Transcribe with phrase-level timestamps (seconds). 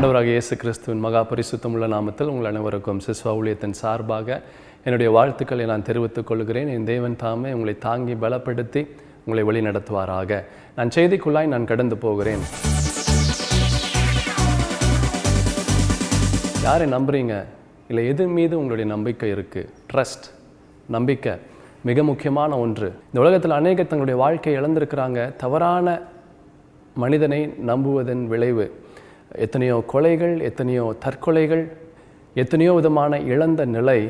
[0.00, 4.28] ஆண்டவராக இயேசு கிறிஸ்துவின் மகா பரிசுத்தமுள்ள நாமத்தில் உங்கள் அனைவருக்கும் சிஸ்வா ஊழியத்தின் சார்பாக
[4.84, 6.68] என்னுடைய வாழ்த்துக்களை நான் தெரிவித்துக் கொள்கிறேன்.
[6.68, 8.82] என் தேவன் தாமே உங்களை தாங்கி பலப்படுத்தி
[9.24, 10.40] உங்களை வழி நடத்துவாராக.
[10.76, 12.42] நான் செய்திக்குள்ளாய் நான் கடந்து போகிறேன்.
[16.66, 17.44] யாரை நம்புறீங்க?
[17.88, 20.28] இல்லை எது மீது உங்களுடைய நம்பிக்கை இருக்குது ட்ரஸ்ட்
[20.96, 21.34] நம்பிக்கை
[21.82, 22.90] மிக முக்கியமான ஒன்று.
[23.06, 25.36] இந்த உலகத்தில் அநேக தங்களுடைய வாழ்க்கையை இழந்திருக்கிறாங்க.
[25.36, 26.00] தவறான
[26.94, 27.42] மனிதனை
[27.72, 28.68] நம்புவதன் விளைவு.
[29.44, 31.64] எத்தனையோ கொலைகள் எத்தனையோ தற்கொலைகள்
[32.34, 34.00] எத்தனையோ விதமான இழந்த நிலை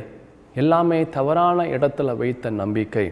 [0.55, 3.05] எல்லாமே தவறான இடத்துல வைத்த நம்பிக்கை.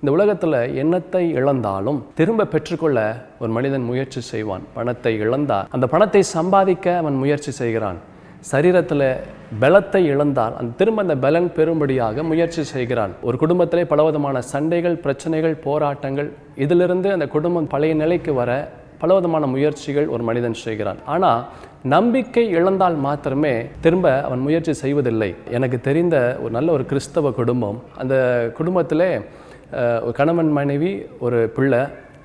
[0.00, 2.98] இந்த உலகத்தில் எண்ணத்தை இழந்தாலும் திரும்ப பெற்றுக்கொள்ள
[3.38, 4.64] ஒரு மனிதன் முயற்சி செய்வான்.
[4.76, 7.98] பணத்தை இழந்தால் அந்த பணத்தை சம்பாதிக்க அவன் முயற்சி செய்கிறான்.
[8.50, 9.08] சரீரத்தில்
[9.62, 13.12] பலத்தை இழந்தால் அந்த திரும்ப அந்த பலன் பெறும்படியாக முயற்சி செய்கிறான்.
[13.22, 16.30] ஒரு குடும்பத்திலே பலவிதமான சண்டைகள் பிரச்சனைகள் போராட்டங்கள்
[16.64, 18.52] இதிலிருந்து அந்த குடும்பம் பழைய நிலைக்கு வர
[19.02, 21.00] பலவிதமான முயற்சிகள் ஒரு மனிதன் செய்கிறான்.
[21.14, 21.42] ஆனால்
[21.94, 25.30] நம்பிக்கை இழந்தால் மாத்திரமே திரும்ப அவன் முயற்சி செய்வதில்லை.
[25.58, 28.14] எனக்கு தெரிந்த ஒரு நல்ல ஒரு கிறிஸ்தவ குடும்பம் அந்த
[28.58, 29.06] குடும்பத்தில்
[30.04, 30.92] ஒரு கணவன் மனைவி
[31.26, 31.80] ஒரு பிள்ளை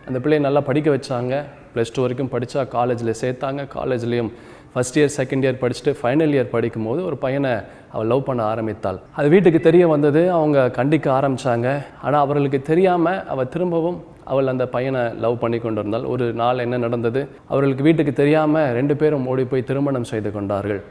[0.09, 1.34] அந்த பிள்ளையை நல்லா படிக்க வச்சாங்க.
[1.73, 3.62] ப்ளஸ் டூ வரைக்கும் படித்தா காலேஜில் சேர்த்தாங்க.
[3.78, 4.31] காலேஜ்லேயும்
[4.73, 7.52] ஃபஸ்ட் இயர் செகண்ட் இயர் படிச்சுட்டு ஃபைனல் இயர் படிக்கும்போது ஒரு பையனை
[7.94, 8.98] அவள் லவ் பண்ண ஆரம்பித்தாள்.
[9.20, 10.22] அது வீட்டுக்கு தெரிய வந்தது.
[10.38, 11.68] அவங்க கண்டிக்க ஆரம்பித்தாங்க
[12.06, 14.00] ஆனால் அவர்களுக்கு தெரியாமல் அவள் திரும்பவும்
[14.31, 17.22] அவள் அந்த பையனை லவ் பண்ணி கொண்டு இருந்தாள் ஒரு நாள் என்ன நடந்தது?
[17.52, 20.81] அவர்களுக்கு வீட்டுக்கு தெரியாமல் ரெண்டு பேரும் ஓடி போய் திருமணம் செய்து கொண்டார்கள்.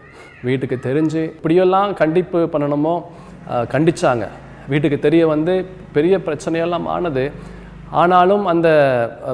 [0.48, 2.94] வீட்டுக்கு தெரிஞ்சு இப்படியெல்லாம் கண்டிப்பு பண்ணணுமோ?
[3.46, 4.26] கண்டித்தாங்க கண்டிச்சாங்க.
[4.72, 5.54] வீட்டுக்கு தெரிய வந்து
[5.96, 7.24] பெரிய பிரச்சனையெல்லாம் ஆனது.
[8.02, 8.68] ஆனாலும் அந்த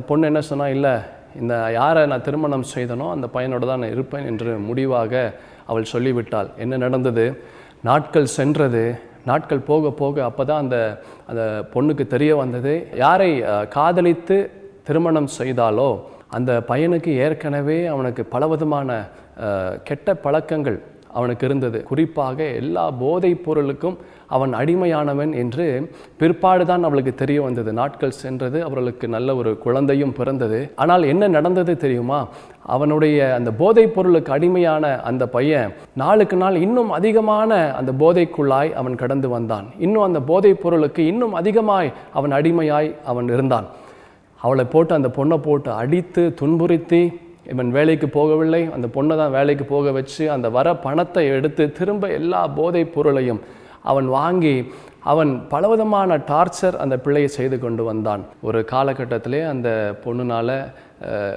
[0.09, 0.95] பொண்ணு என்ன சொன்னால் இல்லை
[1.41, 5.13] இந்த யாரை நான் திருமணம் செய்தனோ அந்த பையனோட தான் நான் இருப்பேன் என்று முடிவாக
[5.71, 6.49] அவள் சொல்லிவிட்டாள்.
[6.65, 7.25] என்ன நடந்தது?
[7.89, 8.85] நாட்கள் சென்றது.
[9.25, 10.79] நாட்கள் போக போக அப்போ தான் அந்த
[11.27, 13.31] அந்த பொண்ணுக்கு தெரிய வந்தது யாரை
[13.69, 14.39] காதலித்து
[14.87, 15.91] திருமணம் செய்தாலோ
[16.35, 18.91] அந்த பையனுக்கு ஏற்கனவே அவனுக்கு பலவிதமான
[19.85, 20.79] கெட்ட பழக்கங்கள்
[21.13, 21.83] அவனுக்கு இருந்தது.
[21.83, 27.73] குறிப்பாக எல்லா போதைப் பொருளுக்கும் அவன் அடிமையானவன் என்று பிற்பாடு தான் அவளுக்கு தெரிய வந்தது.
[27.73, 30.73] நாட்கள் சென்றது அவர்களுக்கு நல்ல ஒரு குழந்தையும் பிறந்தது.
[30.77, 32.29] ஆனால் என்ன நடந்தது தெரியுமா?
[32.67, 39.29] அவனுடைய அந்த போதைப் பொருளுக்கு அடிமையான அந்த பையன் நாளுக்கு நாள் இன்னும் அதிகமான அந்த போதைக்குள்ளாய் அவன் கடந்து
[39.29, 39.67] வந்தான்.
[39.79, 43.67] இன்னும் அந்த போதைப் பொருளுக்கு இன்னும் அதிகமாய் அவன் அடிமையாய் அவன் இருந்தான்.
[44.41, 47.03] அவளை போட்டு அந்த பொண்ணை போட்டு அடித்து துன்புறுத்தி
[47.47, 48.73] இவன் வேலைக்கு போகவில்லை.
[48.73, 53.41] அந்த பொண்ணை தான் வேலைக்கு போக வச்சு அந்த வர பணத்தை எடுத்து திரும்ப எல்லா போதைப் பொருளையும்
[53.83, 54.55] அவன் வாங்கி
[55.13, 58.23] அவன் பலவிதமான டார்ச்சர் அந்த பிள்ளையை செய்து கொண்டு வந்தான்.
[58.43, 59.69] ஒரு காலகட்டத்திலே அந்த
[60.05, 60.57] பொண்ணுனால்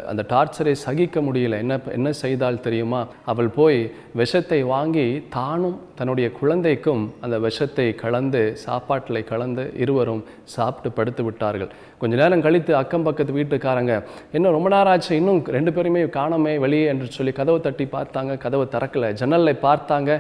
[0.10, 1.58] அந்த டார்ச்சரை சகிக்க முடியல.
[1.64, 3.02] என்ன என்ன செய்தால் தெரியுமா?
[3.32, 3.80] அவள் போய்
[4.22, 10.24] விஷத்தை வாங்கி தானும் தன்னுடைய குழந்தைக்கும் அந்த விஷத்தை கலந்து சாப்பாட்டில் கலந்து இருவரும்
[10.56, 11.72] சாப்பிட்டு படுத்து விட்டார்கள்.
[12.02, 13.96] கொஞ்ச நேரம் கழித்து அக்கம் பக்கத்து வீட்டுக்காரங்க
[14.32, 18.38] இன்னும் ரொம்ப நேரம் ஆச்சு இன்னும் ரெண்டு பேருமே காணோமே வெளியே என்று சொல்லி கதவை தட்டி பார்த்தாங்க.
[18.38, 19.12] கதவை திறக்கல.
[19.22, 20.12] ஜன்னலை பார்த்தாங்க.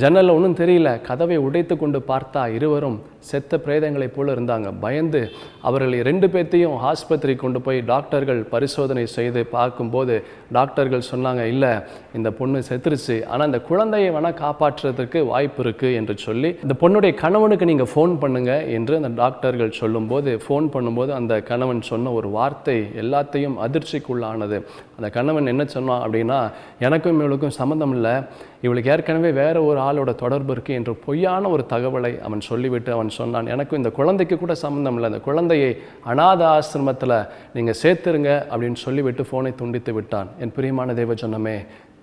[0.00, 0.88] ஜன்னலில் ஒன்றும் தெரியல.
[1.08, 2.96] கதவை உடைத்து கொண்டு பார்த்தா இருவரும்
[3.28, 4.68] செத்த பிரேதங்களைப் போல இருந்தாங்க.
[4.84, 5.20] பயந்து
[5.68, 10.14] அவர்களை ரெண்டு பேர்த்தையும் ஆஸ்பத்திரி கொண்டு போய் டாக்டர்கள் பரிசோதனை செய்து பார்க்கும்போது
[10.56, 11.70] டாக்டர்கள் சொன்னாங்க இல்லை
[12.18, 13.16] இந்த பொண்ணு செத்துருச்சு.
[13.32, 18.66] ஆனால் இந்த குழந்தையை வேணால் காப்பாற்றுறதுக்கு வாய்ப்பு இருக்குது என்று சொல்லி இந்த பொண்ணுடைய கணவனுக்கு நீங்கள் ஃபோன் பண்ணுங்கள்
[18.78, 24.58] என்று அந்த டாக்டர்கள் சொல்லும்போது ஃபோன் பண்ணும்போது அந்த கணவன் சொன்ன ஒரு வார்த்தை எல்லாத்தையும் அதிர்ச்சிக்குள்ளானது.
[24.98, 26.40] அந்த கணவன் என்ன சொன்னான் அப்படின்னா
[26.86, 28.14] எனக்கும் இவளுக்கும் சம்மந்தம் இல்லை.
[28.64, 33.50] இவளுக்கு ஏற்கனவே வேற ஒரு ஆளோட தொடர்பு இருக்கு என்று பொய்யான ஒரு தகவலை அவன் சொல்லிவிட்டு அவன் சொன்னான்.
[33.54, 35.10] எனக்கும் இந்த குழந்தைக்கு கூட சம்மந்தம் இல்லை.
[35.12, 35.70] அந்த குழந்தையை
[36.12, 37.16] அநாத ஆசிரமத்தில்
[37.56, 40.30] நீங்கள் சேர்த்துருங்க அப்படின்னு சொல்லிவிட்டு ஃபோனை துண்டித்து விட்டான்.
[40.42, 41.56] என் பிரியமான தேவ சொன்னமே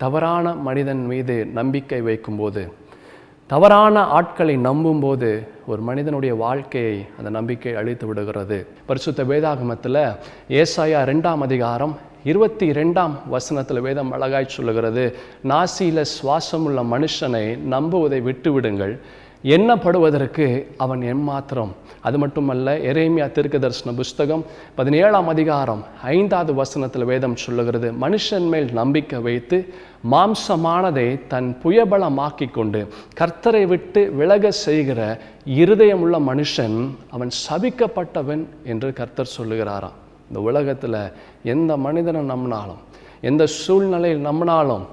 [0.04, 2.64] தவறான மனிதன் மீது நம்பிக்கை வைக்கும்போது
[3.52, 5.30] தவறான ஆட்களை நம்பும்போது
[5.72, 8.58] ஒரு மனிதனுடைய வாழ்க்கையை அந்த நம்பிக்கை அழித்து விடுகிறது.
[8.86, 10.00] பரிசுத்த வேதாகமத்தில்
[10.60, 11.94] ஏசாயா ரெண்டாம் அதிகாரம்
[12.32, 15.04] இருபத்தி ரெண்டாம் வசனத்தில் வேதம் அழகாய் சொல்லுகிறது
[15.52, 18.94] நாசியில் சுவாசமுள்ள மனுஷனை நம்புவதை விட்டுவிடுங்கள்.
[19.44, 20.46] எண்ணப்படுவதற்கு
[20.78, 21.72] அவன் எம்மாத்திரம்.
[22.02, 24.44] அது மட்டுமல்ல எரேமியா தீர்க்க தரிசன புஸ்தகம்
[24.76, 29.74] பதினேழாம் அதிகாரம் ஐந்தாவது வசனத்தில் வேதம் சொல்லுகிறது மனுஷன் மேல் நம்பிக்கை வைத்து
[30.12, 32.88] மாம்சமானதை தன் புயபலமாக்கி கொண்டு
[33.20, 39.98] கர்த்தரை விட்டு விலக செய்கிற இருதயமுள்ள மனுஷன் அவன் சபிக்கப்பட்டவன் என்று கர்த்தர் சொல்லுகிறாராம்.
[40.28, 41.02] இந்த உலகத்தில்
[41.44, 42.82] எந்த மனிதனை நம்பினாலும்
[43.22, 44.86] எந்த சூழ்நிலையில் நம்பினாலும்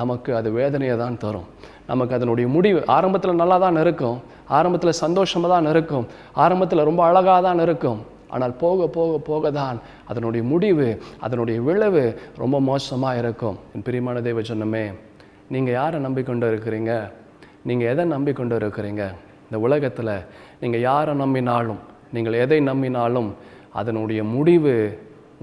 [0.00, 1.48] நமக்கு அது வேதனையை தான் தரும்.
[1.90, 4.16] நமக்கு அதனுடைய முடிவு ஆரம்பத்தில் நல்லா தான் இருக்கும்.
[4.58, 6.06] ஆரம்பத்தில் சந்தோஷமாக தான் இருக்கும்.
[6.44, 8.00] ஆரம்பத்தில் ரொம்ப அழகாக தான் இருக்கும்.
[8.34, 9.76] ஆனால் போக போக போக தான்
[10.10, 10.88] அதனுடைய முடிவு
[11.26, 12.04] அதனுடைய விளைவு
[12.42, 13.56] ரொம்ப மோசமாக இருக்கும்.
[13.74, 14.84] என் பிரியமான தெய்வ சொன்னமே
[15.54, 16.92] நீங்கள் யாரை நம்பிக்கொண்டு இருக்கிறீங்க?
[17.68, 19.04] நீங்கள் எதை நம்பிக்கொண்டு இருக்கிறீங்க?
[19.46, 20.14] இந்த உலகத்தில்
[20.62, 21.82] நீங்கள் யாரை நம்பினாலும்
[22.16, 23.30] நீங்கள் எதை நம்பினாலும்
[23.80, 24.74] அதனுடைய முடிவு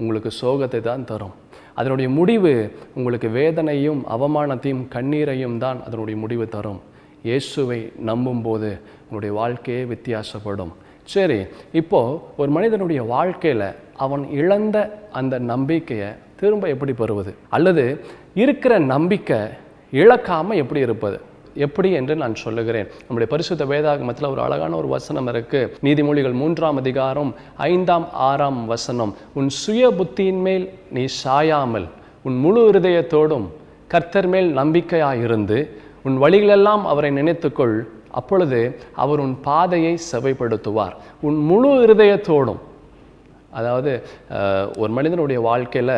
[0.00, 1.34] உங்களுக்கு சோகத்தை தான் தரும்.
[1.74, 2.52] அதனுடைய முடிவு
[2.94, 6.80] உங்களுக்கு வேதனையும் அவமானத்தையும் கண்ணீரையும் தான் அதனுடைய முடிவு தரும்.
[7.22, 8.70] இயேசுவை நம்பும்போது
[9.04, 10.72] உங்களுடைய வாழ்க்கையே வித்தியாசப்படும்.
[11.04, 11.38] சரி
[11.72, 13.68] இப்போது ஒரு மனிதனுடைய வாழ்க்கையில்
[14.04, 14.76] அவன் இழந்த
[15.12, 16.10] அந்த நம்பிக்கையை
[16.40, 17.34] திரும்ப எப்படி பெறுவது?
[17.48, 17.84] அல்லது
[18.34, 19.40] இருக்கிற நம்பிக்கை
[19.90, 21.20] இழக்காமல் எப்படி இருப்பது?
[21.54, 22.86] எப்படி என்று நான் சொல்லுகிறேன்.
[22.98, 25.76] நம்முடைய பரிசுத்த வேதாகமத்தில் ஒரு அழகான ஒரு வசனம் இருக்கு.
[25.82, 29.14] நீதிமொழிகள் மூன்றாம் அதிகாரம் ஐந்தாம் ஆறாம் வசனம்.
[29.34, 31.88] உன் சுய புத்தியின் மேல் நீ சாயாமல்
[32.22, 33.46] உன் முழு இருதயத்தோடும்
[33.88, 35.68] கர்த்தர் மேல் நம்பிக்கையாயிருந்து
[36.02, 37.82] உன் வழிகளெல்லாம் அவரை நினைத்துக்கொள்.
[38.10, 40.92] அப்பொழுது அவர் உன் பாதையை செவைப்படுத்துவார்.
[41.20, 42.58] உன் முழு இருதயத்தோடும்
[43.58, 43.92] அதாவது
[44.82, 45.94] ஒரு மனிதனுடைய வாழ்க்கையில்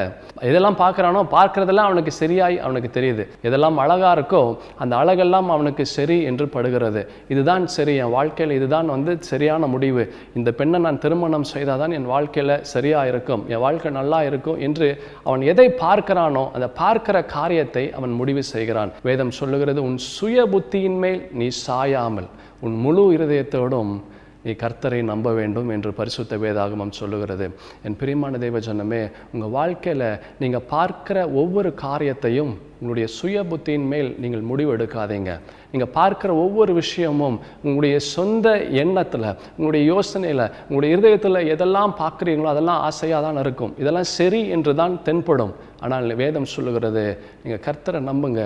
[0.51, 3.25] எதெல்லாம் பார்க்குறானோ பார்க்குறதெல்லாம் அவனுக்கு சரியாய் அவனுக்கு தெரியுது.
[3.49, 4.43] எதெல்லாம் அழகாக இருக்கோ
[4.83, 7.03] அந்த அழகெல்லாம் அவனுக்கு சரி என்று படுகிறது.
[7.35, 10.05] இதுதான் சரி என் வாழ்க்கையில் இதுதான் வந்து சரியான முடிவு.
[10.39, 13.45] இந்த பெண்ணை நான் திருமணம் செய்தால் தான் என் வாழ்க்கையில் சரியாக இருக்கும்.
[13.53, 14.89] என் வாழ்க்கை நல்லா இருக்கும் என்று
[15.29, 18.93] அவன் எதை பார்க்கிறானோ அந்த பார்க்கிற காரியத்தை அவன் முடிவு செய்கிறான்.
[19.09, 22.29] வேதம் சொல்லுகிறது உன் சுய புத்தியின் மேல் நீ சாயாமல்
[22.67, 23.95] உன் முழு இருதயத்தோடும்
[24.45, 27.47] நீ கர்த்தரை நம்ப வேண்டும் என்று பரிசுத்த வேதாகமம் சொல்லுகிறது.
[27.83, 29.03] என் பிரியமான தேவ ஜனமே
[29.33, 30.07] உங்கள் வாழ்க்கையில்
[30.39, 35.33] நீங்கள் பார்க்கிற ஒவ்வொரு காரியத்தையும் உங்களுடைய சுய புத்தியின் மேல் நீங்கள் முடிவு எடுக்காதீங்க
[35.73, 37.37] நீங்கள் பார்க்குற ஒவ்வொரு விஷயமும்
[37.67, 38.49] உங்களுடைய சொந்த
[38.83, 43.73] எண்ணத்தில் உங்களுடைய யோசனையில் உங்களுடைய இருதயத்தில் எதெல்லாம் பார்க்குறீங்களோ அதெல்லாம் ஆசையாக தான் இருக்கும்.
[43.83, 45.55] இதெல்லாம் சரி என்று தான் தென்படும்.
[45.85, 47.03] ஆனால் வேதம் சொல்லுகிறது
[47.43, 48.43] நீங்கள் கர்த்தரை நம்புங்க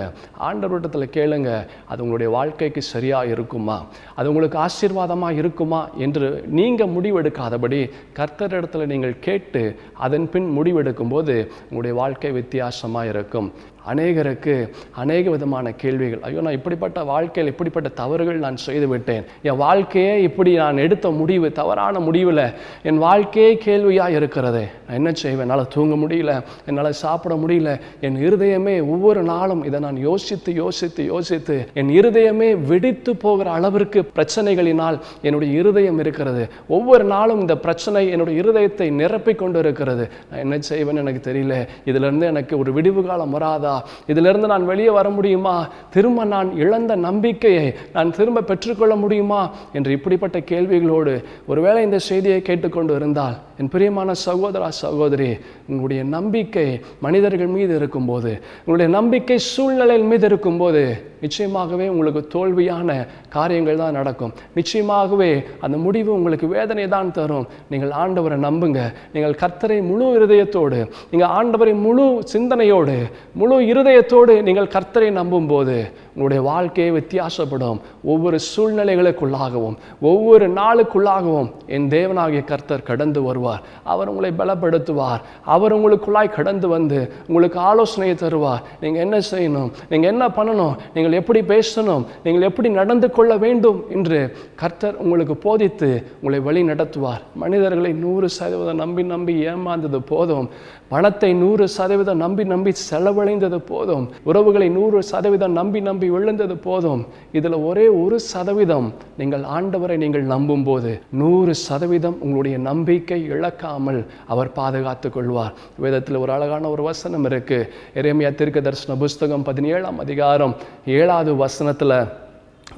[0.47, 1.49] ஆண்டவரிடத்தில் கேளுங்க
[1.91, 3.77] அது உங்களுடைய வாழ்க்கைக்கு சரியாக இருக்குமா?
[4.17, 5.81] அது உங்களுக்கு ஆசீர்வாதமாக இருக்குமா?
[6.05, 6.27] என்று
[6.59, 7.81] நீங்கள் முடிவெடுக்காதபடி
[8.19, 9.63] கர்த்தரிடத்தில் நீங்கள் கேட்டு
[10.07, 11.35] அதன் பின் முடிவெடுக்கும்போது
[11.69, 13.49] உங்களுடைய வாழ்க்கை வித்தியாசமாக இருக்கும்.
[13.91, 16.19] அநேகருக்கு அநேக விதமான கேள்விகள்.
[16.21, 19.23] ஐயோ நான் இப்படிப்பட்ட வாழ்க்கையில் இப்படிப்பட்ட தவறுகள் நான் செய்து விட்டேன்.
[19.41, 22.45] என் வாழ்க்கையே இப்படி நான் எடுத்த முடிவு தவறான முடிவில்
[22.83, 24.65] என் வாழ்க்கையே கேள்வியாக இருக்கிறதே.
[24.87, 25.39] நான் என்ன செய்வேன்?
[25.39, 26.41] என்னால் தூங்க முடியல.
[26.65, 27.79] என்னால் சாப்பிட முடியல.
[28.01, 34.99] என் இருதயமே ஒவ்வொரு நாளும் இதை நான் யோசித்து யோசித்து யோசித்து என் இருதயமே வெடித்து போகிற அளவிற்கு பிரச்சனைகளினால்
[35.21, 36.47] என்னுடைய இருதயம் இருக்கிறது.
[36.67, 41.67] ஒவ்வொரு நாளும் இந்த பிரச்சனை என்னுடைய இருதயத்தை நிரப்பிக் கொண்டு இருக்கிறது நான் என்ன செய்வேன்னு எனக்கு தெரியல.
[41.85, 43.78] இதிலிருந்து எனக்கு ஒரு விடிவு காலம் வராதா?
[44.07, 45.67] இதிலிருந்து நான் வெளியே வர முடியுமா?
[45.89, 49.51] திரும்ப நான் இழந்த நம்பிக்கையை நான் திரும்ப பெற்றுக்கொள்ள முடியுமா?
[49.73, 55.37] என்று இப்படிப்பட்ட கேள்விகளோடு ஒருவேளை இந்த செய்தியை கேட்டுக்கொண்டு இருந்தால் என் பிரியமான சகோதரா சகோதரி
[55.67, 60.83] உங்களுடைய நம்பிக்கை மனிதர்கள் மீது இருக்கும்போது உங்களுடைய நம்பிக்கை சூழ்நிலையின் மீது இருக்கும்போது
[61.21, 64.33] நிச்சயமாகவே உங்களுக்கு தோல்வியான காரியங்கள் தான் நடக்கும்.
[64.55, 67.47] நிச்சயமாகவே அந்த முடிவு உங்களுக்கு வேதனை தான் தரும்.
[67.69, 68.93] நீங்கள் ஆண்டவரை நம்புங்க.
[69.13, 70.79] நீங்கள் கர்த்தரை முழு இருதயத்தோடு
[71.11, 72.95] நீங்கள் ஆண்டவரை முழு சிந்தனையோடு
[73.33, 75.77] முழு இருதயத்தோடு நீங்கள் கர்த்தரை நம்பும்போது
[76.19, 77.77] உங்களுடைய வாழ்க்கையை வித்தியாசப்படும்.
[78.03, 83.61] ஒவ்வொரு சூழ்நிலைகளுக்குள்ளாகவும் ஒவ்வொரு நாளுக்குள்ளாகவும் என் தேவனாகிய கர்த்தர் கடந்து வருவார்.
[83.83, 85.21] அவர் உங்களை பலப்படுத்துவார்.
[85.45, 88.63] அவர் உங்களுக்குள்ளாய் கடந்து வந்து உங்களுக்கு ஆலோசனையை தருவார்.
[88.81, 89.71] நீங்கள் என்ன செய்யணும்?
[89.89, 90.75] நீங்கள் என்ன பண்ணணும்?
[90.93, 92.05] நீங்கள் எப்படி பேசணும்?
[92.23, 93.85] நீங்கள் எப்படி நடந்து கொள்ள வேண்டும்?
[93.89, 94.19] என்று
[94.55, 97.23] கர்த்தர் உங்களுக்கு போதித்து உங்களை வழி நடத்துவார்.
[97.35, 100.49] மனிதர்களை நூறு சதவீதம் நம்பி நம்பி ஏமாந்தது போதும்.
[100.89, 104.09] பணத்தை நூறு சதவீதம் நம்பி நம்பி செலவழிந்தது போதும்.
[104.23, 107.01] உறவுகளை நூறு சதவீதம் நம்பி நம்பி விழுந்தது போதும்.
[107.37, 108.87] இதில் ஒரே ஒரு சதவீதம்
[109.19, 110.91] நீங்கள் ஆண்டவரை நீங்கள் நம்பும்போது
[111.21, 115.53] நூறு சதவீதம் உங்களுடைய நம்பிக்கை இழக்காமல் அவர் பாதுகாத்துக் கொள்வார்.
[115.85, 117.59] வேதத்தில் ஒரு அழகான ஒரு வசனம் இருக்கு.
[117.95, 120.55] இறைமையா திருக்க தரிசன புஸ்தகம் பதினேழாம் அதிகாரம்
[120.99, 121.97] ஏழாவது வசனத்தில்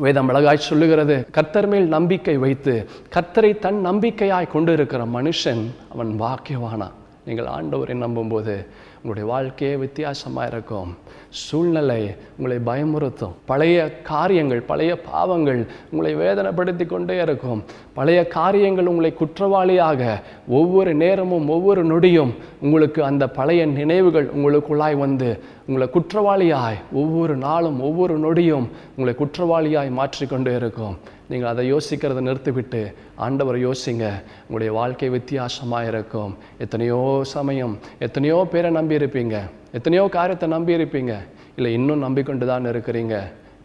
[0.06, 1.16] வேதம் அழகாய் சொல்லுகிறது.
[1.38, 2.74] கர்த்தர் மேல் நம்பிக்கை வைத்து
[3.16, 5.64] கர்த்தரை தன் நம்பிக்கையாய் கொண்டு இருக்கிற மனுஷன்
[5.94, 6.88] அவன் வாக்கியவானா
[7.26, 8.66] நீங்கள் ஆண்டவரை நம்பும்போது
[9.04, 10.98] உங்களுடைய வாழ்க்கையே வித்தியாசமாக இருக்கும்.
[11.30, 13.34] சூழ்நிலை உங்களை பயமுறுத்தும்.
[13.46, 17.64] பழைய காரியங்கள் பழைய பாவங்கள் உங்களை வேதனைப்படுத்தி கொண்டே இருக்கும்.
[17.94, 25.88] பழைய காரியங்கள் உங்களை குற்றவாளியாக ஒவ்வொரு நேரமும் ஒவ்வொரு நொடியும் உங்களுக்கு அந்த பழைய நினைவுகள் உங்களுக்குள்ளாய் வந்து உங்களை
[25.94, 30.98] குற்றவாளியாய் ஒவ்வொரு நாளும் ஒவ்வொரு நொடியும் உங்களை குற்றவாளியாய் மாற்றிக்கொண்டே இருக்கும்.
[31.32, 32.82] நீங்கள் அதை யோசிக்கிறத நிறுத்திவிட்டு
[33.26, 34.06] ஆண்டவரை யோசிங்க.
[34.46, 36.34] உங்களுடைய வாழ்க்கை வித்தியாசமாக இருக்கும்.
[36.66, 37.00] எத்தனையோ
[37.36, 39.38] சமயம் எத்தனையோ பேரை நம்பி இருப்பீங்க.
[39.80, 41.16] எத்தனையோ காரியத்தை நம்பி இருப்பீங்க.
[41.58, 43.16] இல்லை இன்னும் நம்பிக்கொண்டு தான் இருக்கிறீங்க.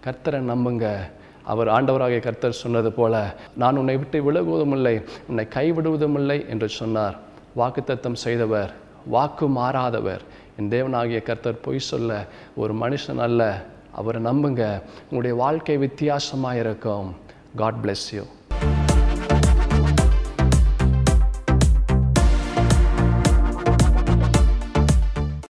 [0.07, 0.87] கர்த்தரை நம்புங்க.
[1.53, 3.15] அவர் ஆண்டவராகிய கர்த்தர் சொன்னது போல
[3.63, 4.95] நான் உன்னை விட்டு விலகுவதும் இல்லை
[5.29, 7.17] உன்னை கைவிடுவதும் இல்லை என்று சொன்னார்.
[7.61, 8.73] வாக்குத்தத்தம் செய்தவர்
[9.15, 10.23] வாக்கு மாறாதவர்.
[10.59, 12.11] என் தேவனாகிய கர்த்தர் பொய் சொல்ல
[12.63, 13.43] ஒரு மனுஷன் அல்ல.
[14.01, 14.65] அவரை நம்புங்க.
[15.09, 17.09] உங்களுடைய வாழ்க்கை வித்தியாசமாக இருக்கும்.
[17.61, 18.25] God bless you